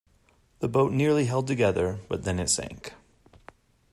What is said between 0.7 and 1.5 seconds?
nearly held